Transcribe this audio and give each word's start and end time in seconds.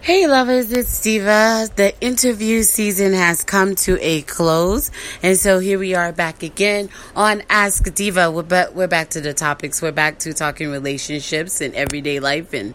Hey 0.00 0.28
lovers, 0.28 0.70
it's 0.70 1.02
Diva. 1.02 1.68
The 1.74 1.92
interview 2.00 2.62
season 2.62 3.12
has 3.14 3.42
come 3.42 3.74
to 3.74 3.98
a 4.00 4.22
close. 4.22 4.92
And 5.24 5.36
so 5.36 5.58
here 5.58 5.78
we 5.78 5.94
are 5.94 6.12
back 6.12 6.44
again 6.44 6.88
on 7.16 7.42
Ask 7.50 7.92
Diva. 7.92 8.30
We're, 8.30 8.70
we're 8.72 8.86
back 8.86 9.10
to 9.10 9.20
the 9.20 9.34
topics. 9.34 9.82
We're 9.82 9.92
back 9.92 10.20
to 10.20 10.32
talking 10.32 10.70
relationships 10.70 11.60
and 11.60 11.74
everyday 11.74 12.20
life 12.20 12.54
and 12.54 12.74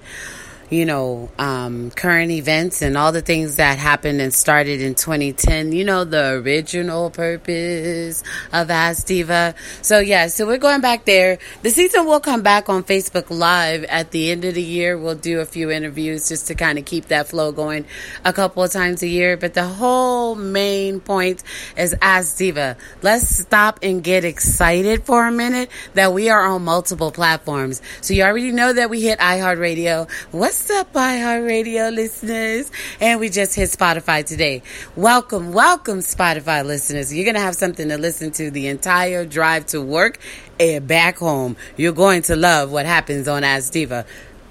you 0.74 0.86
know, 0.86 1.30
um, 1.38 1.92
current 1.92 2.32
events 2.32 2.82
and 2.82 2.98
all 2.98 3.12
the 3.12 3.22
things 3.22 3.58
that 3.58 3.78
happened 3.78 4.20
and 4.20 4.34
started 4.34 4.82
in 4.82 4.96
2010. 4.96 5.72
You 5.72 5.86
know, 5.86 6.04
the 6.04 6.42
original 6.44 7.12
purpose 7.12 8.24
of 8.52 8.72
Ask 8.72 9.06
Diva. 9.06 9.54
So 9.84 10.00
yeah, 10.00 10.28
so 10.28 10.48
we're 10.48 10.58
going 10.58 10.82
back 10.82 11.06
there. 11.06 11.38
The 11.62 11.70
season 11.70 12.08
will 12.08 12.20
come 12.20 12.42
back 12.42 12.70
on 12.70 12.84
Facebook 12.84 13.30
Live 13.30 13.84
at 13.84 14.10
the 14.10 14.32
end 14.32 14.46
of 14.46 14.56
the 14.56 14.64
year. 14.64 14.98
We'll 14.98 15.14
do 15.14 15.42
a 15.42 15.46
few 15.46 15.70
interviews 15.70 16.28
just 16.28 16.48
to 16.48 16.56
kind 16.56 16.80
of 16.80 16.86
keep 16.86 17.06
that 17.06 17.28
flow 17.28 17.52
going 17.52 17.86
a 18.26 18.34
couple 18.34 18.64
of 18.64 18.72
times 18.72 19.04
a 19.04 19.08
year. 19.08 19.38
But 19.38 19.54
the 19.54 19.68
whole 19.68 20.34
main 20.34 21.02
point 21.02 21.44
is 21.78 21.96
Ask 22.02 22.38
Diva. 22.38 22.78
Let's 23.04 23.30
stop 23.30 23.78
and 23.84 24.04
get 24.04 24.26
excited 24.26 25.04
for 25.04 25.28
a 25.28 25.32
minute 25.32 25.70
that 25.94 26.14
we 26.14 26.32
are 26.32 26.48
on 26.48 26.64
multiple 26.64 27.12
platforms. 27.12 27.80
So 28.02 28.16
you 28.16 28.24
already 28.24 28.52
know 28.52 28.74
that 28.74 28.90
we 28.90 29.02
hit 29.02 29.20
iHeartRadio. 29.20 30.10
What's 30.32 30.62
up, 30.69 30.94
iHeartRadio 30.94 31.94
listeners? 31.94 32.72
And 33.00 33.19
we 33.19 33.30
just 33.30 33.56
hit 33.56 33.69
Spotify 33.69 34.25
today. 34.25 34.61
Welcome, 34.95 35.53
welcome, 35.53 36.00
Spotify 36.00 36.66
listeners. 36.66 37.14
You're 37.14 37.25
going 37.25 37.36
to 37.36 37.42
have 37.42 37.56
something 37.56 37.89
to 37.89 37.97
listen 37.97 38.31
to 38.31 38.52
the 38.52 38.67
entire 38.67 39.25
drive 39.25 39.66
to 39.67 39.81
work 39.81 40.19
and 40.59 40.88
back 40.88 41.17
home. 41.17 41.56
You're 41.78 41.94
going 41.94 42.22
to 42.23 42.36
love 42.36 42.72
what 42.72 42.86
happens 42.86 43.28
on 43.28 43.44
Ask 43.44 43.73
Diva. 43.73 44.06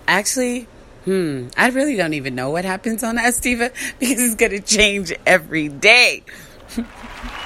Actually, 0.08 0.66
hmm, 1.05 1.48
I 1.56 1.68
really 1.68 1.96
don't 1.96 2.14
even 2.14 2.34
know 2.34 2.50
what 2.50 2.64
happens 2.64 3.02
on 3.02 3.18
Ask 3.18 3.42
Diva 3.42 3.70
because 3.98 4.22
it's 4.22 4.34
going 4.34 4.52
to 4.52 4.60
change 4.60 5.12
every 5.27 5.68
day. 5.68 6.24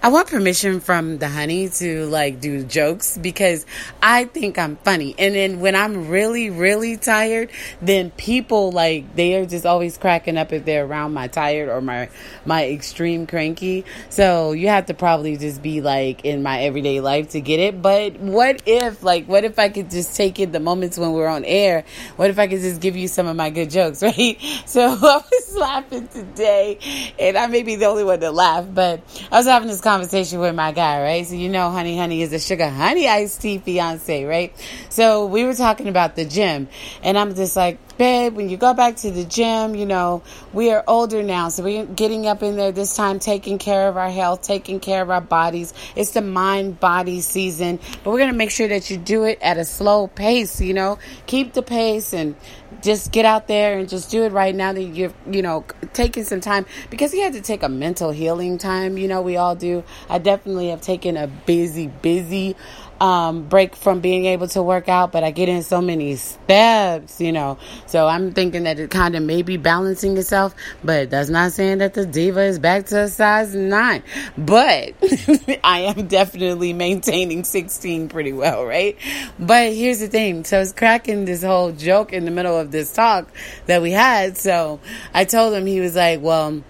I 0.00 0.10
want 0.10 0.28
permission 0.28 0.78
from 0.78 1.18
the 1.18 1.28
honey 1.28 1.68
to 1.70 2.06
like 2.06 2.40
do 2.40 2.62
jokes 2.62 3.18
because 3.18 3.66
I 4.00 4.26
think 4.26 4.56
I'm 4.56 4.76
funny. 4.76 5.16
And 5.18 5.34
then 5.34 5.58
when 5.58 5.74
I'm 5.74 6.06
really, 6.06 6.50
really 6.50 6.96
tired, 6.96 7.50
then 7.82 8.12
people 8.12 8.70
like 8.70 9.16
they 9.16 9.34
are 9.34 9.44
just 9.44 9.66
always 9.66 9.98
cracking 9.98 10.38
up 10.38 10.52
if 10.52 10.64
they're 10.64 10.86
around 10.86 11.14
my 11.14 11.26
tired 11.26 11.68
or 11.68 11.80
my 11.80 12.10
my 12.46 12.68
extreme 12.68 13.26
cranky. 13.26 13.84
So 14.08 14.52
you 14.52 14.68
have 14.68 14.86
to 14.86 14.94
probably 14.94 15.36
just 15.36 15.62
be 15.62 15.80
like 15.80 16.24
in 16.24 16.44
my 16.44 16.62
everyday 16.62 17.00
life 17.00 17.30
to 17.30 17.40
get 17.40 17.58
it. 17.58 17.82
But 17.82 18.20
what 18.20 18.62
if 18.66 19.02
like 19.02 19.26
what 19.26 19.42
if 19.42 19.58
I 19.58 19.68
could 19.68 19.90
just 19.90 20.14
take 20.14 20.38
it 20.38 20.52
the 20.52 20.60
moments 20.60 20.96
when 20.96 21.12
we're 21.12 21.26
on 21.26 21.44
air? 21.44 21.84
What 22.14 22.30
if 22.30 22.38
I 22.38 22.46
could 22.46 22.60
just 22.60 22.80
give 22.80 22.96
you 22.96 23.08
some 23.08 23.26
of 23.26 23.34
my 23.34 23.50
good 23.50 23.70
jokes, 23.70 24.00
right? 24.04 24.38
So 24.64 24.80
I 25.02 25.22
was 25.28 25.56
laughing 25.56 26.06
today 26.06 27.12
and 27.18 27.36
I 27.36 27.48
may 27.48 27.64
be 27.64 27.74
the 27.74 27.86
only 27.86 28.04
one 28.04 28.20
to 28.20 28.30
laugh, 28.30 28.64
but 28.72 29.02
I 29.32 29.38
was 29.38 29.46
having 29.46 29.66
this 29.66 29.80
conversation 29.88 30.38
with 30.38 30.54
my 30.54 30.70
guy, 30.72 31.00
right? 31.00 31.26
So 31.26 31.34
you 31.34 31.48
know, 31.48 31.70
Honey 31.70 31.96
Honey 31.96 32.20
is 32.20 32.34
a 32.34 32.38
sugar 32.38 32.68
honey 32.68 33.08
iced 33.08 33.40
tea 33.40 33.56
fiance, 33.56 34.24
right? 34.24 34.52
So 34.90 35.24
we 35.24 35.44
were 35.44 35.54
talking 35.54 35.88
about 35.88 36.14
the 36.14 36.26
gym, 36.26 36.68
and 37.02 37.16
I'm 37.16 37.34
just 37.34 37.56
like, 37.56 37.78
babe, 37.98 38.34
when 38.34 38.48
you 38.48 38.56
go 38.56 38.72
back 38.72 38.96
to 38.96 39.10
the 39.10 39.24
gym, 39.24 39.74
you 39.74 39.84
know, 39.84 40.22
we 40.52 40.70
are 40.70 40.82
older 40.86 41.22
now, 41.22 41.48
so 41.48 41.64
we're 41.64 41.84
getting 41.84 42.26
up 42.26 42.42
in 42.42 42.56
there 42.56 42.72
this 42.72 42.96
time, 42.96 43.18
taking 43.18 43.58
care 43.58 43.88
of 43.88 43.96
our 43.96 44.08
health, 44.08 44.42
taking 44.42 44.80
care 44.80 45.02
of 45.02 45.10
our 45.10 45.20
bodies. 45.20 45.74
It's 45.96 46.12
the 46.12 46.22
mind 46.22 46.80
body 46.80 47.20
season, 47.20 47.80
but 48.04 48.10
we're 48.10 48.20
gonna 48.20 48.32
make 48.32 48.52
sure 48.52 48.68
that 48.68 48.88
you 48.88 48.96
do 48.96 49.24
it 49.24 49.38
at 49.42 49.58
a 49.58 49.64
slow 49.64 50.06
pace, 50.06 50.60
you 50.60 50.72
know, 50.72 50.98
keep 51.26 51.52
the 51.52 51.62
pace 51.62 52.14
and 52.14 52.36
just 52.82 53.10
get 53.10 53.24
out 53.24 53.48
there 53.48 53.78
and 53.78 53.88
just 53.88 54.10
do 54.10 54.22
it 54.24 54.32
right 54.32 54.54
now 54.54 54.72
that 54.72 54.82
you're, 54.82 55.12
you 55.28 55.42
know, 55.42 55.64
taking 55.92 56.22
some 56.22 56.40
time 56.40 56.66
because 56.90 57.12
he 57.12 57.20
had 57.20 57.32
to 57.32 57.40
take 57.40 57.62
a 57.62 57.68
mental 57.68 58.10
healing 58.10 58.58
time. 58.58 58.96
You 58.98 59.08
know, 59.08 59.20
we 59.20 59.36
all 59.36 59.56
do. 59.56 59.82
I 60.08 60.18
definitely 60.18 60.68
have 60.68 60.80
taken 60.80 61.16
a 61.16 61.26
busy, 61.26 61.88
busy 61.88 62.56
um, 63.00 63.44
break 63.44 63.76
from 63.76 64.00
being 64.00 64.24
able 64.26 64.48
to 64.48 64.62
work 64.62 64.88
out, 64.88 65.12
but 65.12 65.24
I 65.24 65.30
get 65.30 65.48
in 65.48 65.62
so 65.62 65.80
many 65.80 66.16
steps, 66.16 67.20
you 67.20 67.32
know. 67.32 67.58
So 67.86 68.06
I'm 68.06 68.32
thinking 68.32 68.64
that 68.64 68.78
it 68.78 68.90
kind 68.90 69.14
of 69.14 69.22
may 69.22 69.42
be 69.42 69.56
balancing 69.56 70.16
itself, 70.16 70.54
but 70.82 71.10
that's 71.10 71.28
not 71.28 71.52
saying 71.52 71.78
that 71.78 71.94
the 71.94 72.06
diva 72.06 72.42
is 72.42 72.58
back 72.58 72.86
to 72.86 73.02
a 73.02 73.08
size 73.08 73.54
nine. 73.54 74.02
But 74.36 74.94
I 75.64 75.94
am 75.96 76.08
definitely 76.08 76.72
maintaining 76.72 77.44
16 77.44 78.08
pretty 78.08 78.32
well, 78.32 78.64
right? 78.64 78.96
But 79.38 79.72
here's 79.72 80.00
the 80.00 80.08
thing. 80.08 80.44
So 80.44 80.60
it's 80.60 80.72
cracking 80.72 81.24
this 81.24 81.42
whole 81.42 81.72
joke 81.72 82.12
in 82.12 82.24
the 82.24 82.30
middle 82.30 82.58
of 82.58 82.70
this 82.70 82.92
talk 82.92 83.28
that 83.66 83.82
we 83.82 83.92
had. 83.92 84.36
So 84.36 84.80
I 85.14 85.24
told 85.24 85.54
him, 85.54 85.66
he 85.66 85.80
was 85.80 85.94
like, 85.94 86.20
well, 86.20 86.62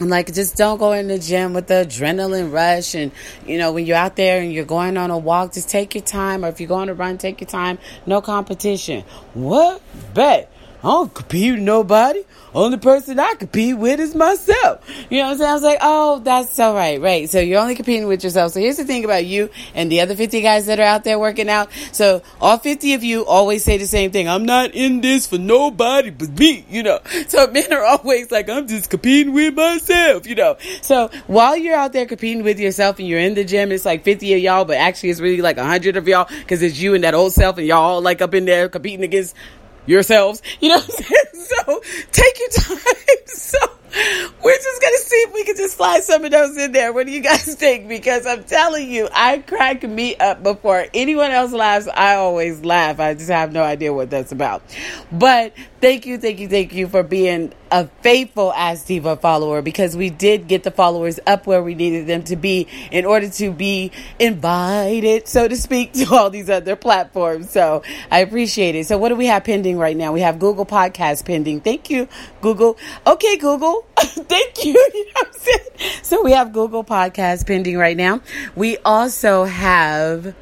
like, 0.00 0.32
just 0.32 0.56
don't 0.56 0.78
go 0.78 0.92
in 0.92 1.08
the 1.08 1.18
gym 1.18 1.52
with 1.52 1.66
the 1.66 1.86
adrenaline 1.86 2.52
rush. 2.52 2.94
And, 2.94 3.12
you 3.46 3.58
know, 3.58 3.72
when 3.72 3.86
you're 3.86 3.96
out 3.96 4.16
there 4.16 4.40
and 4.40 4.52
you're 4.52 4.64
going 4.64 4.96
on 4.96 5.10
a 5.10 5.18
walk, 5.18 5.52
just 5.52 5.68
take 5.68 5.94
your 5.94 6.04
time. 6.04 6.44
Or 6.44 6.48
if 6.48 6.60
you're 6.60 6.68
going 6.68 6.88
to 6.88 6.94
run, 6.94 7.18
take 7.18 7.40
your 7.40 7.48
time. 7.48 7.78
No 8.06 8.20
competition. 8.20 9.04
What? 9.34 9.82
Bet. 10.14 10.50
I 10.84 10.88
don't 10.88 11.14
compete 11.14 11.52
with 11.54 11.62
nobody. 11.62 12.24
Only 12.54 12.76
person 12.76 13.18
I 13.18 13.34
compete 13.34 13.78
with 13.78 14.00
is 14.00 14.14
myself. 14.14 14.84
You 15.08 15.18
know 15.18 15.26
what 15.26 15.32
I'm 15.32 15.38
saying? 15.38 15.50
I 15.50 15.54
was 15.54 15.62
like, 15.62 15.78
oh, 15.80 16.18
that's 16.18 16.52
so 16.52 16.74
right, 16.74 17.00
right. 17.00 17.30
So 17.30 17.38
you're 17.38 17.60
only 17.60 17.76
competing 17.76 18.08
with 18.08 18.24
yourself. 18.24 18.52
So 18.52 18.60
here's 18.60 18.76
the 18.76 18.84
thing 18.84 19.04
about 19.04 19.24
you 19.24 19.48
and 19.74 19.90
the 19.90 20.00
other 20.00 20.16
50 20.16 20.42
guys 20.42 20.66
that 20.66 20.80
are 20.80 20.82
out 20.82 21.04
there 21.04 21.18
working 21.18 21.48
out. 21.48 21.70
So 21.92 22.20
all 22.40 22.58
50 22.58 22.94
of 22.94 23.04
you 23.04 23.24
always 23.24 23.62
say 23.64 23.78
the 23.78 23.86
same 23.86 24.10
thing. 24.10 24.28
I'm 24.28 24.44
not 24.44 24.74
in 24.74 25.00
this 25.00 25.26
for 25.26 25.38
nobody 25.38 26.10
but 26.10 26.30
me, 26.30 26.66
you 26.68 26.82
know. 26.82 26.98
So 27.28 27.46
men 27.46 27.72
are 27.72 27.84
always 27.84 28.30
like, 28.30 28.50
I'm 28.50 28.66
just 28.66 28.90
competing 28.90 29.32
with 29.32 29.54
myself, 29.54 30.26
you 30.26 30.34
know. 30.34 30.56
So 30.82 31.10
while 31.28 31.56
you're 31.56 31.76
out 31.76 31.92
there 31.92 32.06
competing 32.06 32.42
with 32.42 32.58
yourself 32.58 32.98
and 32.98 33.06
you're 33.06 33.20
in 33.20 33.34
the 33.34 33.44
gym, 33.44 33.70
it's 33.70 33.84
like 33.84 34.02
50 34.02 34.34
of 34.34 34.40
y'all, 34.40 34.64
but 34.64 34.76
actually 34.76 35.10
it's 35.10 35.20
really 35.20 35.40
like 35.40 35.56
100 35.56 35.96
of 35.96 36.08
y'all 36.08 36.28
because 36.40 36.60
it's 36.60 36.78
you 36.78 36.94
and 36.94 37.04
that 37.04 37.14
old 37.14 37.32
self 37.32 37.56
and 37.56 37.66
y'all 37.66 37.82
all 37.82 38.02
like 38.02 38.20
up 38.20 38.34
in 38.34 38.44
there 38.44 38.68
competing 38.68 39.04
against 39.04 39.34
yourselves. 39.86 40.42
You 40.60 40.70
know 40.70 40.76
what 40.76 40.84
I'm 40.84 40.90
saying? 40.90 41.18
So 41.64 41.82
take 42.12 42.38
your 42.38 42.48
time. 42.50 42.78
So 43.26 43.58
we're 43.92 44.56
just 44.56 44.82
gonna 44.82 44.98
see 44.98 45.16
if 45.16 45.34
we 45.34 45.44
can 45.44 45.56
just 45.56 45.76
slide 45.76 46.02
some 46.02 46.24
of 46.24 46.30
those 46.30 46.56
in 46.56 46.72
there. 46.72 46.92
What 46.92 47.06
do 47.06 47.12
you 47.12 47.20
guys 47.20 47.54
think? 47.56 47.88
Because 47.88 48.26
I'm 48.26 48.44
telling 48.44 48.90
you, 48.90 49.08
I 49.12 49.38
crack 49.38 49.82
me 49.82 50.16
up 50.16 50.42
before 50.42 50.86
anyone 50.94 51.30
else 51.30 51.52
laughs. 51.52 51.88
I 51.88 52.14
always 52.14 52.64
laugh. 52.64 53.00
I 53.00 53.14
just 53.14 53.30
have 53.30 53.52
no 53.52 53.62
idea 53.62 53.92
what 53.92 54.08
that's 54.10 54.32
about. 54.32 54.62
But 55.10 55.52
thank 55.80 56.06
you, 56.06 56.16
thank 56.18 56.40
you, 56.40 56.48
thank 56.48 56.72
you 56.72 56.88
for 56.88 57.02
being 57.02 57.52
a 57.70 57.88
faithful 58.02 58.52
Ask 58.52 58.86
Diva 58.86 59.16
follower 59.16 59.62
because 59.62 59.96
we 59.96 60.10
did 60.10 60.46
get 60.46 60.62
the 60.62 60.70
followers 60.70 61.18
up 61.26 61.46
where 61.46 61.62
we 61.62 61.74
needed 61.74 62.06
them 62.06 62.22
to 62.24 62.36
be 62.36 62.68
in 62.90 63.04
order 63.04 63.28
to 63.28 63.50
be 63.50 63.90
invited, 64.18 65.28
so 65.28 65.48
to 65.48 65.56
speak, 65.56 65.92
to 65.94 66.14
all 66.14 66.30
these 66.30 66.48
other 66.48 66.76
platforms. 66.76 67.50
So 67.50 67.82
I 68.10 68.20
appreciate 68.20 68.74
it. 68.74 68.86
So 68.86 68.96
what 68.96 69.10
do 69.10 69.16
we 69.16 69.26
have 69.26 69.44
pending 69.44 69.78
right 69.78 69.96
now? 69.96 70.12
We 70.12 70.20
have 70.20 70.38
Google 70.38 70.66
Podcast 70.66 71.24
pending. 71.26 71.60
Thank 71.60 71.90
you, 71.90 72.08
Google. 72.40 72.78
Okay, 73.06 73.36
Google. 73.36 73.81
Thank 73.98 74.64
you. 74.64 74.90
so 76.02 76.22
we 76.22 76.32
have 76.32 76.52
Google 76.52 76.84
Podcast 76.84 77.46
pending 77.46 77.78
right 77.78 77.96
now. 77.96 78.20
We 78.56 78.78
also 78.78 79.44
have 79.44 80.34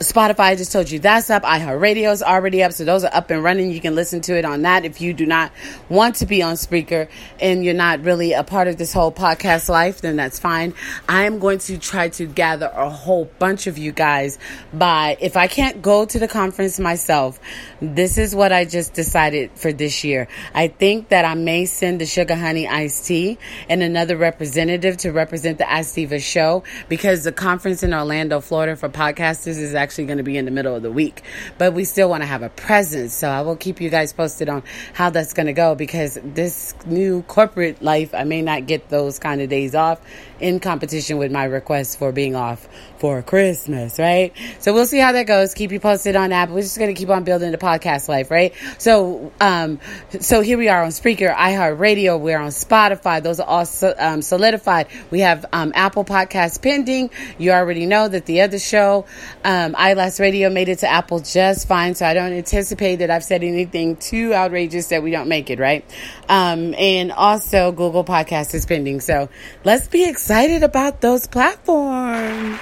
Spotify, 0.00 0.56
just 0.56 0.72
told 0.72 0.90
you 0.90 0.98
that's 0.98 1.28
up. 1.28 1.42
iHeartRadio 1.42 2.10
is 2.10 2.22
already 2.22 2.62
up. 2.62 2.72
So 2.72 2.86
those 2.86 3.04
are 3.04 3.14
up 3.14 3.28
and 3.28 3.44
running. 3.44 3.70
You 3.70 3.82
can 3.82 3.94
listen 3.94 4.22
to 4.22 4.34
it 4.34 4.46
on 4.46 4.62
that 4.62 4.86
if 4.86 5.02
you 5.02 5.12
do 5.12 5.26
not 5.26 5.52
want 5.90 6.14
to 6.16 6.26
be 6.26 6.42
on 6.42 6.54
Spreaker 6.54 7.10
and 7.38 7.62
you're 7.62 7.74
not 7.74 8.02
really 8.02 8.32
a 8.32 8.42
part 8.42 8.66
of 8.66 8.78
this 8.78 8.94
whole 8.94 9.12
podcast 9.12 9.68
life, 9.68 10.00
then 10.00 10.16
that's 10.16 10.38
fine. 10.38 10.72
I 11.06 11.24
am 11.24 11.38
going 11.38 11.58
to 11.58 11.76
try 11.76 12.08
to 12.08 12.24
gather 12.24 12.72
a 12.74 12.88
whole 12.88 13.26
bunch 13.38 13.66
of 13.66 13.76
you 13.76 13.92
guys 13.92 14.38
by, 14.72 15.18
if 15.20 15.36
I 15.36 15.48
can't 15.48 15.82
go 15.82 16.06
to 16.06 16.18
the 16.18 16.28
conference 16.28 16.80
myself, 16.80 17.38
this 17.82 18.16
is 18.16 18.34
what 18.34 18.52
I 18.52 18.64
just 18.64 18.94
decided 18.94 19.50
for 19.54 19.70
this 19.70 20.02
year. 20.02 20.28
I 20.54 20.68
think 20.68 21.10
that 21.10 21.26
I 21.26 21.34
may 21.34 21.66
send 21.66 22.00
the 22.00 22.06
Sugar 22.06 22.36
Honey 22.36 22.66
Iced 22.66 23.04
Tea 23.04 23.36
and 23.68 23.82
another 23.82 24.16
representative 24.16 24.96
to 24.98 25.12
represent 25.12 25.58
the 25.58 25.70
Ask 25.70 25.94
Diva 25.94 26.20
show 26.20 26.64
because 26.88 27.24
the 27.24 27.32
conference 27.32 27.82
in 27.82 27.92
Orlando, 27.92 28.40
Florida 28.40 28.76
for 28.76 28.88
podcasters 28.88 29.58
is 29.58 29.74
actually 29.74 29.89
actually 29.90 30.06
going 30.06 30.18
to 30.18 30.22
be 30.22 30.36
in 30.36 30.44
the 30.44 30.52
middle 30.52 30.76
of 30.76 30.82
the 30.82 30.90
week. 30.90 31.20
But 31.58 31.74
we 31.74 31.82
still 31.82 32.08
want 32.08 32.22
to 32.22 32.26
have 32.26 32.42
a 32.42 32.48
presence. 32.48 33.12
So 33.12 33.28
I 33.28 33.42
will 33.42 33.56
keep 33.56 33.80
you 33.80 33.90
guys 33.90 34.12
posted 34.12 34.48
on 34.48 34.62
how 34.92 35.10
that's 35.10 35.32
going 35.32 35.46
to 35.46 35.52
go 35.52 35.74
because 35.74 36.16
this 36.22 36.74
new 36.86 37.22
corporate 37.22 37.82
life, 37.82 38.14
I 38.14 38.22
may 38.22 38.40
not 38.40 38.66
get 38.66 38.88
those 38.88 39.18
kind 39.18 39.40
of 39.40 39.48
days 39.48 39.74
off 39.74 40.00
in 40.38 40.60
competition 40.60 41.18
with 41.18 41.32
my 41.32 41.44
request 41.44 41.98
for 41.98 42.12
being 42.12 42.36
off 42.36 42.68
for 42.98 43.20
Christmas, 43.22 43.98
right? 43.98 44.32
So 44.60 44.72
we'll 44.72 44.86
see 44.86 44.98
how 44.98 45.10
that 45.12 45.26
goes. 45.26 45.54
Keep 45.54 45.72
you 45.72 45.80
posted 45.80 46.14
on 46.14 46.30
that. 46.30 46.46
But 46.46 46.54
we're 46.54 46.62
just 46.62 46.78
going 46.78 46.94
to 46.94 46.98
keep 46.98 47.10
on 47.10 47.24
building 47.24 47.50
the 47.50 47.58
podcast 47.58 48.08
life, 48.08 48.30
right? 48.30 48.54
So, 48.78 49.32
um, 49.40 49.80
so 50.20 50.40
here 50.40 50.56
we 50.56 50.68
are 50.68 50.84
on 50.84 50.90
Spreaker, 50.90 51.34
iHeartRadio. 51.34 52.20
We're 52.20 52.38
on 52.38 52.50
Spotify. 52.50 53.22
Those 53.22 53.40
are 53.40 53.46
all 53.46 53.66
um, 53.98 54.22
solidified. 54.22 54.86
We 55.10 55.20
have 55.20 55.46
um, 55.52 55.72
Apple 55.74 56.04
Podcasts 56.04 56.62
pending. 56.62 57.10
You 57.38 57.50
already 57.50 57.86
know 57.86 58.06
that 58.06 58.26
the 58.26 58.42
other 58.42 58.58
show, 58.58 59.06
um, 59.44 59.74
iLast 59.80 60.20
Radio, 60.20 60.50
made 60.50 60.68
it 60.68 60.80
to 60.80 60.88
Apple 60.88 61.20
just 61.20 61.66
fine. 61.66 61.94
So 61.94 62.06
I 62.06 62.14
don't 62.14 62.32
anticipate 62.32 62.96
that 62.96 63.10
I've 63.10 63.24
said 63.24 63.42
anything 63.42 63.96
too 63.96 64.34
outrageous 64.34 64.88
that 64.88 65.02
we 65.02 65.10
don't 65.10 65.28
make 65.28 65.50
it, 65.50 65.58
right? 65.58 65.84
Um, 66.28 66.74
and 66.74 67.10
also 67.12 67.72
Google 67.72 68.04
Podcast 68.04 68.54
is 68.54 68.66
pending. 68.66 69.00
So 69.00 69.28
let's 69.64 69.88
be 69.88 70.08
excited 70.08 70.62
about 70.62 71.00
those 71.00 71.26
platforms. 71.26 72.60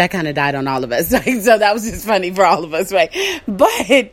that 0.00 0.10
kind 0.10 0.26
of 0.26 0.34
died 0.34 0.54
on 0.54 0.66
all 0.66 0.82
of 0.82 0.92
us. 0.92 1.12
Like, 1.20 1.42
so 1.42 1.58
that 1.58 1.74
was 1.74 1.82
just 1.82 2.06
funny 2.06 2.30
for 2.30 2.44
all 2.44 2.64
of 2.64 2.72
us, 2.72 2.90
right? 2.92 3.12
But 3.46 4.10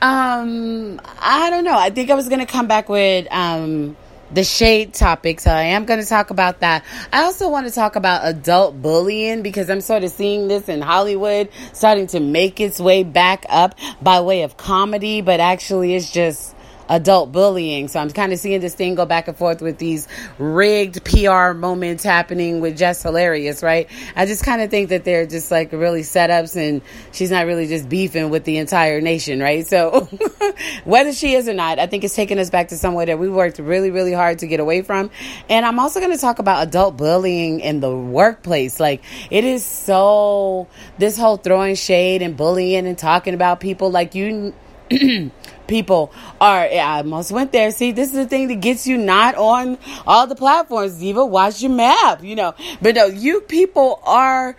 um 0.00 1.00
I 1.20 1.50
don't 1.50 1.64
know. 1.64 1.76
I 1.76 1.90
think 1.90 2.10
I 2.10 2.14
was 2.14 2.28
gonna 2.28 2.46
come 2.46 2.66
back 2.66 2.88
with 2.88 3.26
um 3.30 3.96
the 4.30 4.44
shade 4.44 4.94
topic. 4.94 5.40
So 5.40 5.50
I 5.50 5.62
am 5.62 5.84
going 5.84 6.00
to 6.00 6.06
talk 6.06 6.30
about 6.30 6.60
that. 6.60 6.84
I 7.12 7.22
also 7.22 7.48
want 7.48 7.66
to 7.66 7.72
talk 7.72 7.96
about 7.96 8.22
adult 8.24 8.80
bullying 8.80 9.42
because 9.42 9.70
I'm 9.70 9.80
sort 9.80 10.04
of 10.04 10.10
seeing 10.10 10.48
this 10.48 10.68
in 10.68 10.80
Hollywood 10.80 11.48
starting 11.72 12.06
to 12.08 12.20
make 12.20 12.60
its 12.60 12.80
way 12.80 13.02
back 13.04 13.46
up 13.48 13.74
by 14.02 14.20
way 14.20 14.42
of 14.42 14.56
comedy, 14.56 15.20
but 15.20 15.40
actually 15.40 15.94
it's 15.94 16.10
just 16.10 16.55
adult 16.88 17.32
bullying. 17.32 17.88
So 17.88 18.00
I'm 18.00 18.10
kind 18.10 18.32
of 18.32 18.38
seeing 18.38 18.60
this 18.60 18.74
thing 18.74 18.94
go 18.94 19.06
back 19.06 19.28
and 19.28 19.36
forth 19.36 19.60
with 19.62 19.78
these 19.78 20.08
rigged 20.38 21.04
PR 21.04 21.52
moments 21.52 22.04
happening 22.04 22.60
with 22.60 22.76
Jess 22.76 23.02
Hilarious, 23.02 23.62
right? 23.62 23.88
I 24.14 24.26
just 24.26 24.44
kind 24.44 24.62
of 24.62 24.70
think 24.70 24.90
that 24.90 25.04
they're 25.04 25.26
just 25.26 25.50
like 25.50 25.72
really 25.72 26.02
setups 26.02 26.56
and 26.56 26.82
she's 27.12 27.30
not 27.30 27.46
really 27.46 27.66
just 27.66 27.88
beefing 27.88 28.30
with 28.30 28.44
the 28.44 28.58
entire 28.58 29.00
nation, 29.00 29.40
right? 29.40 29.66
So 29.66 30.08
whether 30.84 31.12
she 31.12 31.34
is 31.34 31.48
or 31.48 31.54
not, 31.54 31.78
I 31.78 31.86
think 31.86 32.04
it's 32.04 32.14
taking 32.14 32.38
us 32.38 32.50
back 32.50 32.68
to 32.68 32.76
somewhere 32.76 33.06
that 33.06 33.18
we 33.18 33.28
worked 33.28 33.58
really, 33.58 33.90
really 33.90 34.12
hard 34.12 34.40
to 34.40 34.46
get 34.46 34.60
away 34.60 34.82
from. 34.82 35.10
And 35.48 35.66
I'm 35.66 35.78
also 35.78 36.00
going 36.00 36.12
to 36.12 36.18
talk 36.18 36.38
about 36.38 36.66
adult 36.66 36.96
bullying 36.96 37.60
in 37.60 37.80
the 37.80 37.94
workplace. 37.94 38.80
Like 38.80 39.02
it 39.30 39.44
is 39.44 39.64
so, 39.64 40.68
this 40.98 41.18
whole 41.18 41.36
throwing 41.36 41.74
shade 41.74 42.22
and 42.22 42.36
bullying 42.36 42.86
and 42.86 42.96
talking 42.96 43.34
about 43.34 43.60
people 43.60 43.90
like 43.90 44.14
you, 44.14 44.54
people 45.68 46.12
are 46.40 46.60
I 46.60 46.98
almost 46.98 47.32
went 47.32 47.52
there. 47.52 47.70
See, 47.70 47.92
this 47.92 48.08
is 48.08 48.14
the 48.14 48.26
thing 48.26 48.48
that 48.48 48.60
gets 48.60 48.86
you 48.86 48.96
not 48.98 49.34
on 49.34 49.78
all 50.06 50.26
the 50.26 50.36
platforms. 50.36 50.98
Diva, 50.98 51.24
watch 51.24 51.62
your 51.62 51.72
map, 51.72 52.22
you 52.22 52.34
know. 52.34 52.54
But 52.80 52.94
no, 52.94 53.06
you 53.06 53.40
people 53.40 54.00
are 54.04 54.56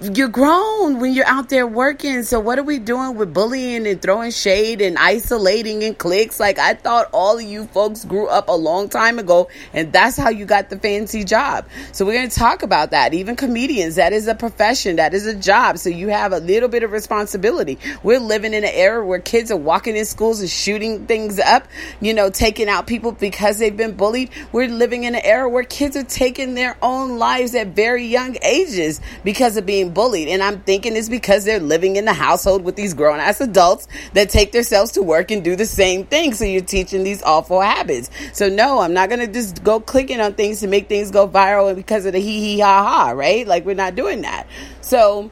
you're 0.00 0.28
grown 0.28 1.00
when 1.00 1.12
you're 1.12 1.26
out 1.26 1.48
there 1.48 1.66
working. 1.66 2.22
So 2.24 2.40
what 2.40 2.58
are 2.58 2.62
we 2.62 2.78
doing 2.78 3.16
with 3.16 3.32
bullying 3.32 3.86
and 3.86 4.00
throwing 4.00 4.30
shade 4.30 4.80
and 4.80 4.98
isolating 4.98 5.82
and 5.84 5.96
cliques? 5.96 6.38
Like 6.38 6.58
I 6.58 6.74
thought 6.74 7.08
all 7.12 7.36
of 7.38 7.42
you 7.42 7.66
folks 7.66 8.04
grew 8.04 8.28
up 8.28 8.48
a 8.48 8.52
long 8.52 8.88
time 8.88 9.18
ago 9.18 9.48
and 9.72 9.92
that's 9.92 10.16
how 10.16 10.30
you 10.30 10.44
got 10.44 10.70
the 10.70 10.78
fancy 10.78 11.24
job. 11.24 11.66
So 11.92 12.04
we're 12.04 12.14
going 12.14 12.28
to 12.28 12.38
talk 12.38 12.62
about 12.62 12.90
that. 12.90 13.14
Even 13.14 13.36
comedians, 13.36 13.96
that 13.96 14.12
is 14.12 14.26
a 14.26 14.34
profession, 14.34 14.96
that 14.96 15.14
is 15.14 15.26
a 15.26 15.34
job. 15.34 15.78
So 15.78 15.88
you 15.88 16.08
have 16.08 16.32
a 16.32 16.38
little 16.38 16.68
bit 16.68 16.82
of 16.82 16.92
responsibility. 16.92 17.78
We're 18.02 18.20
living 18.20 18.54
in 18.54 18.64
an 18.64 18.70
era 18.72 19.04
where 19.04 19.20
kids 19.20 19.50
are 19.50 19.56
walking 19.56 19.96
in 19.96 20.04
schools 20.04 20.40
and 20.40 20.50
shooting 20.50 21.06
things 21.06 21.38
up, 21.38 21.66
you 22.00 22.14
know, 22.14 22.30
taking 22.30 22.68
out 22.68 22.86
people 22.86 23.12
because 23.12 23.58
they've 23.58 23.76
been 23.76 23.96
bullied. 23.96 24.30
We're 24.52 24.68
living 24.68 25.04
in 25.04 25.14
an 25.14 25.22
era 25.24 25.48
where 25.48 25.64
kids 25.64 25.96
are 25.96 26.04
taking 26.04 26.54
their 26.54 26.76
own 26.82 27.18
lives 27.18 27.54
at 27.54 27.68
very 27.68 28.06
young 28.06 28.36
ages 28.42 29.00
because 29.24 29.56
of 29.56 29.61
being 29.62 29.92
bullied. 29.92 30.28
And 30.28 30.42
I'm 30.42 30.60
thinking 30.60 30.96
it's 30.96 31.08
because 31.08 31.44
they're 31.44 31.60
living 31.60 31.96
in 31.96 32.04
the 32.04 32.12
household 32.12 32.62
with 32.62 32.76
these 32.76 32.94
grown 32.94 33.20
ass 33.20 33.40
adults 33.40 33.88
that 34.14 34.30
take 34.30 34.52
themselves 34.52 34.92
to 34.92 35.02
work 35.02 35.30
and 35.30 35.42
do 35.42 35.56
the 35.56 35.66
same 35.66 36.04
thing. 36.04 36.34
So 36.34 36.44
you're 36.44 36.62
teaching 36.62 37.04
these 37.04 37.22
awful 37.22 37.60
habits. 37.60 38.10
So 38.32 38.48
no, 38.48 38.80
I'm 38.80 38.94
not 38.94 39.08
going 39.08 39.20
to 39.20 39.32
just 39.32 39.62
go 39.64 39.80
clicking 39.80 40.20
on 40.20 40.34
things 40.34 40.60
to 40.60 40.66
make 40.66 40.88
things 40.88 41.10
go 41.10 41.28
viral 41.28 41.74
because 41.74 42.06
of 42.06 42.12
the 42.12 42.20
hee 42.20 42.40
hee 42.40 42.60
ha 42.60 42.82
ha, 42.82 43.10
right? 43.10 43.46
Like 43.46 43.64
we're 43.64 43.74
not 43.74 43.94
doing 43.94 44.22
that. 44.22 44.46
So, 44.80 45.30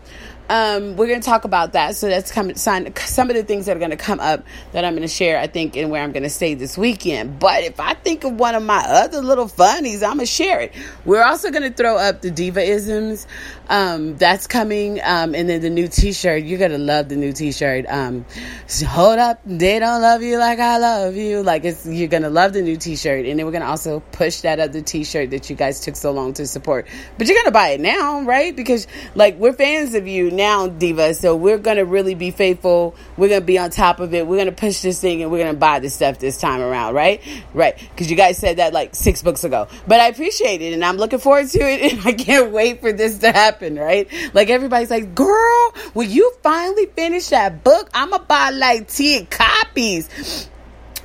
um, 0.51 0.97
we're 0.97 1.07
going 1.07 1.21
to 1.21 1.25
talk 1.25 1.45
about 1.45 1.75
that. 1.75 1.95
So 1.97 2.09
that's 2.09 2.33
coming. 2.33 2.57
Some 2.57 3.31
of 3.31 3.37
the 3.37 3.45
things 3.45 3.67
that 3.67 3.77
are 3.77 3.79
going 3.79 3.93
to 3.93 3.97
come 3.97 4.19
up 4.19 4.45
that 4.73 4.85
I'm 4.85 4.95
going 4.95 5.03
to 5.03 5.09
share, 5.09 5.39
I 5.39 5.47
think, 5.47 5.77
and 5.77 5.91
where 5.91 6.03
I'm 6.03 6.11
going 6.11 6.25
to 6.25 6.31
stay 6.31 6.55
this 6.55 6.77
weekend. 6.77 7.39
But 7.39 7.63
if 7.63 7.79
I 7.79 7.95
think 7.95 8.25
of 8.25 8.33
one 8.33 8.57
of 8.57 8.63
my 8.65 8.85
other 8.85 9.23
little 9.23 9.47
funnies, 9.47 10.03
I'm 10.03 10.17
going 10.17 10.21
to 10.21 10.27
share 10.27 10.61
it. 10.61 10.73
We're 11.05 11.23
also 11.23 11.53
going 11.53 11.63
to 11.63 11.73
throw 11.73 11.97
up 11.97 12.21
the 12.21 12.33
diva 12.33 12.63
isms. 12.63 13.29
Um, 13.69 14.17
that's 14.17 14.49
coming. 14.49 15.01
Um, 15.01 15.37
and 15.37 15.49
then 15.49 15.61
the 15.61 15.71
new 15.71 15.87
T-shirt. 15.87 16.43
You're 16.43 16.59
going 16.59 16.73
to 16.73 16.79
love 16.79 17.09
the 17.09 17.17
new 17.17 17.33
T-shirt. 17.33 17.87
Um, 17.89 18.27
hold 18.85 19.21
up, 19.21 19.41
they 19.47 19.79
don't 19.79 20.03
love 20.03 20.23
you 20.23 20.39
like 20.39 20.59
I 20.59 20.79
love 20.79 21.15
you. 21.15 21.45
Like 21.45 21.65
it's 21.65 21.87
you're 21.87 22.09
going 22.09 22.25
to 22.25 22.31
love 22.31 22.55
the 22.55 22.63
new 22.63 22.77
T-shirt. 22.77 23.25
And 23.25 23.39
then 23.39 23.47
we're 23.47 23.53
going 23.53 23.63
to 23.63 23.69
also 23.69 24.01
push 24.11 24.41
that 24.41 24.59
other 24.59 24.81
T-shirt 24.81 25.31
that 25.31 25.49
you 25.49 25.55
guys 25.55 25.79
took 25.79 25.95
so 25.95 26.11
long 26.11 26.33
to 26.35 26.47
support. 26.49 26.89
But 27.17 27.29
you're 27.29 27.37
going 27.37 27.47
to 27.47 27.53
buy 27.53 27.69
it 27.69 27.81
now, 27.81 28.23
right? 28.23 28.55
Because 28.57 28.89
like 29.15 29.37
we're 29.37 29.53
fans 29.53 29.95
of 29.95 30.09
you 30.09 30.33
now, 30.41 30.69
Diva. 30.69 31.13
So 31.13 31.37
we're 31.37 31.59
to 31.77 31.85
really 31.85 32.15
be 32.15 32.31
faithful. 32.31 32.97
We're 33.19 33.29
to 33.29 33.41
be 33.43 33.59
on 33.59 33.71
top 33.71 34.01
of 34.01 34.15
it. 34.15 34.27
We're 34.27 34.37
to 34.47 34.53
push 34.53 34.81
this 34.81 34.99
thing 34.99 35.23
and 35.23 35.31
we're 35.31 35.45
to 35.53 35.59
buy 35.59 35.81
this 35.81 35.95
stuff 35.95 36.19
this 36.19 36.39
time 36.39 36.63
around, 36.63 36.95
right? 36.95 37.21
Right. 37.53 37.77
Because 37.79 38.11
you 38.11 38.17
guys 38.17 38.39
said 38.39 38.57
that 38.57 38.73
like 38.73 38.95
six 38.95 39.23
books 39.23 39.45
ago. 39.45 39.69
But 39.87 40.01
I 40.01 40.09
appreciate 40.09 40.63
it 40.63 40.73
and 40.73 40.83
I'm 40.83 40.97
looking 40.97 41.19
forward 41.19 41.49
to 41.49 41.59
it 41.61 41.93
and 41.93 42.07
I 42.07 42.13
can't 42.13 42.53
wait 42.53 42.81
for 42.81 42.93
this 42.93 43.19
to 43.19 43.31
happen, 43.31 43.77
right? 43.77 44.09
Like 44.33 44.49
everybody's 44.49 44.91
like, 44.91 45.15
girl, 45.15 45.75
will 45.93 46.09
you 46.09 46.33
finally 46.43 46.87
finish 46.87 47.29
that 47.29 47.63
book? 47.63 47.91
I'm 47.93 48.11
going 48.11 48.23
to 48.23 48.27
buy 48.27 48.51
like 48.51 48.89
10 48.89 49.27
copies 49.27 50.49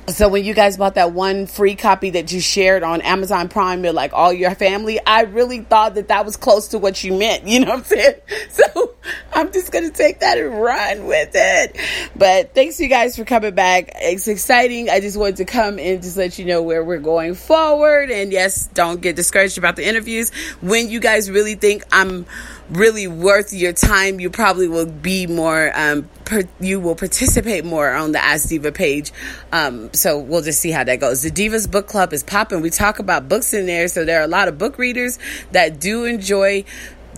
so 0.08 0.28
when 0.28 0.44
you 0.44 0.54
guys 0.54 0.76
bought 0.76 0.94
that 0.94 1.12
one 1.12 1.46
free 1.46 1.74
copy 1.74 2.10
that 2.10 2.32
you 2.32 2.40
shared 2.40 2.82
on 2.82 3.00
Amazon 3.00 3.48
Prime 3.48 3.82
with 3.82 3.94
like 3.94 4.12
all 4.12 4.32
your 4.32 4.54
family, 4.54 5.00
I 5.04 5.22
really 5.22 5.60
thought 5.60 5.94
that 5.96 6.08
that 6.08 6.24
was 6.24 6.36
close 6.36 6.68
to 6.68 6.78
what 6.78 7.02
you 7.02 7.12
meant. 7.12 7.44
You 7.56 7.60
know 7.60 7.70
what 7.70 7.78
I'm 7.78 7.84
saying? 7.84 8.14
So 8.50 8.94
I'm 9.32 9.50
just 9.52 9.72
to 9.72 9.90
take 9.90 10.20
that 10.20 10.36
and 10.38 10.60
run 10.60 11.06
with 11.06 11.30
it. 11.34 11.76
But 12.14 12.54
thanks 12.54 12.78
you 12.80 12.88
guys 12.88 13.16
for 13.16 13.24
coming 13.24 13.54
back. 13.54 13.92
It's 13.94 14.28
exciting. 14.28 14.90
I 14.90 15.00
just 15.00 15.16
wanted 15.16 15.36
to 15.36 15.44
come 15.44 15.78
and 15.78 16.02
just 16.02 16.16
let 16.16 16.38
you 16.38 16.44
know 16.44 16.62
where 16.62 16.84
we're 16.84 16.98
going 16.98 17.34
forward. 17.34 18.10
And 18.10 18.32
yes, 18.32 18.66
don't 18.68 19.00
get 19.00 19.16
discouraged 19.16 19.58
about 19.58 19.76
the 19.76 19.86
interviews. 19.86 20.34
When 20.60 20.90
you 20.90 21.00
guys 21.00 21.30
really 21.30 21.54
think 21.54 21.84
I'm 21.92 22.26
really 22.70 23.06
worth 23.06 23.52
your 23.52 23.72
time, 23.72 24.20
you 24.20 24.30
probably 24.30 24.68
will 24.68 24.86
be 24.86 25.26
more, 25.26 25.70
um, 25.74 26.08
per, 26.24 26.42
you 26.60 26.80
will 26.80 26.96
participate 26.96 27.64
more 27.64 27.90
on 27.90 28.12
the 28.12 28.22
Ask 28.22 28.48
Diva 28.48 28.72
page. 28.72 29.12
Um, 29.52 29.92
so 29.92 30.18
we'll 30.18 30.42
just 30.42 30.60
see 30.60 30.70
how 30.70 30.84
that 30.84 31.00
goes. 31.00 31.22
The 31.22 31.30
Deevas 31.30 31.70
Book 31.70 31.86
Club 31.86 32.12
is 32.12 32.22
popping. 32.22 32.60
We 32.60 32.70
talk 32.70 32.98
about 32.98 33.28
books 33.28 33.54
in 33.54 33.66
there. 33.66 33.88
So 33.88 34.04
there 34.04 34.20
are 34.20 34.24
a 34.24 34.28
lot 34.28 34.48
of 34.48 34.58
book 34.58 34.78
readers 34.78 35.18
that 35.52 35.80
do 35.80 36.04
enjoy 36.04 36.64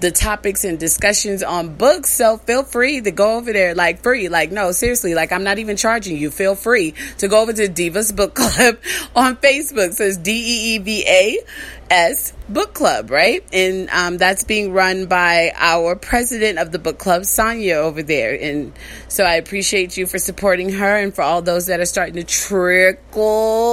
the 0.00 0.10
topics 0.10 0.64
and 0.64 0.78
discussions 0.78 1.42
on 1.42 1.74
books. 1.74 2.10
So 2.10 2.36
feel 2.38 2.62
free 2.62 3.00
to 3.00 3.10
go 3.10 3.36
over 3.36 3.52
there, 3.52 3.74
like 3.74 4.02
free. 4.02 4.28
Like, 4.28 4.50
no, 4.50 4.72
seriously, 4.72 5.14
like 5.14 5.32
I'm 5.32 5.44
not 5.44 5.58
even 5.58 5.76
charging 5.76 6.16
you. 6.16 6.30
Feel 6.30 6.54
free 6.54 6.94
to 7.18 7.28
go 7.28 7.42
over 7.42 7.52
to 7.52 7.68
Deevas 7.68 8.14
Book 8.14 8.34
Club 8.36 8.78
on 9.14 9.36
Facebook. 9.36 9.94
So 9.94 10.04
it's 10.04 10.16
D 10.16 10.32
E 10.32 10.74
E 10.74 10.78
V 10.78 11.04
A 11.06 11.38
S 11.90 12.32
Book 12.48 12.72
Club, 12.72 13.10
right? 13.10 13.44
And 13.52 13.90
um, 13.90 14.16
that's 14.16 14.44
being 14.44 14.72
run 14.72 15.06
by 15.06 15.52
our 15.54 15.96
president 15.96 16.58
of 16.58 16.72
the 16.72 16.78
book 16.78 16.98
club, 16.98 17.26
Sonia, 17.26 17.74
over 17.74 18.02
there. 18.02 18.34
And 18.40 18.72
so 19.08 19.24
I 19.24 19.34
appreciate 19.34 19.96
you 19.96 20.06
for 20.06 20.18
supporting 20.18 20.72
her 20.72 20.96
and 20.96 21.14
for 21.14 21.22
all 21.22 21.42
those 21.42 21.66
that 21.66 21.78
are 21.80 21.86
starting 21.86 22.14
to 22.14 22.24
trickle 22.24 23.68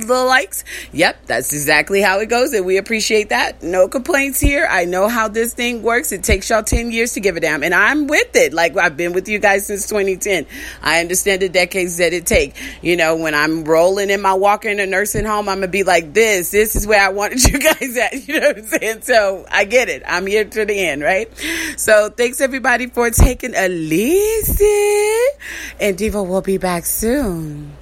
the 0.00 0.24
likes. 0.24 0.64
Yep, 0.92 1.26
that's 1.26 1.52
exactly 1.52 2.00
how 2.00 2.18
it 2.18 2.26
goes. 2.26 2.52
And 2.52 2.66
we 2.66 2.78
appreciate 2.78 3.28
that. 3.28 3.62
No 3.62 3.86
complaints 3.86 4.40
here. 4.40 4.66
I 4.68 4.86
know 4.86 5.08
how 5.08 5.28
this 5.28 5.54
thing 5.54 5.82
works. 5.82 6.10
It 6.10 6.24
takes 6.24 6.50
y'all 6.50 6.64
10 6.64 6.90
years 6.90 7.12
to 7.12 7.20
give 7.20 7.36
a 7.36 7.40
damn. 7.40 7.62
And 7.62 7.74
I'm 7.74 8.08
with 8.08 8.34
it. 8.34 8.52
Like 8.52 8.76
I've 8.76 8.96
been 8.96 9.12
with 9.12 9.28
you 9.28 9.38
guys 9.38 9.66
since 9.66 9.86
2010. 9.88 10.46
I 10.82 11.00
understand 11.00 11.42
the 11.42 11.48
decades 11.48 11.98
that 11.98 12.12
it 12.12 12.26
take. 12.26 12.56
You 12.82 12.96
know, 12.96 13.16
when 13.16 13.34
I'm 13.34 13.64
rolling 13.64 14.10
in 14.10 14.20
my 14.20 14.34
walker 14.34 14.68
in 14.68 14.80
a 14.80 14.86
nursing 14.86 15.24
home, 15.24 15.48
I'm 15.48 15.58
going 15.58 15.68
to 15.68 15.68
be 15.68 15.84
like 15.84 16.12
this. 16.12 16.50
This 16.50 16.74
is 16.74 16.86
where 16.86 17.00
I 17.00 17.10
you 17.48 17.58
guys 17.58 17.96
at. 17.96 18.28
You 18.28 18.40
know 18.40 18.48
what 18.48 18.58
I'm 18.58 18.64
saying? 18.64 19.02
So 19.02 19.46
I 19.50 19.64
get 19.64 19.88
it. 19.88 20.02
I'm 20.06 20.26
here 20.26 20.44
to 20.44 20.64
the 20.64 20.78
end, 20.78 21.02
right? 21.02 21.28
So 21.76 22.08
thanks 22.10 22.40
everybody 22.40 22.86
for 22.86 23.10
taking 23.10 23.54
a 23.54 23.68
listen. 23.68 24.66
And 25.80 25.96
Diva 25.96 26.22
will 26.22 26.42
be 26.42 26.58
back 26.58 26.84
soon. 26.84 27.76